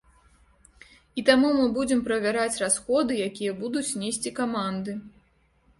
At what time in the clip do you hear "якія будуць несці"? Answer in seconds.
3.29-4.37